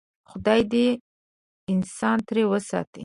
خدای 0.29 0.61
دې 0.71 0.87
انسان 1.73 2.17
ترې 2.27 2.43
وساتي. 2.51 2.99